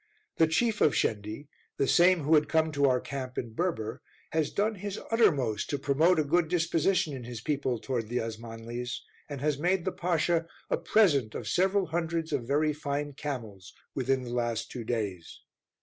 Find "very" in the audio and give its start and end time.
12.47-12.73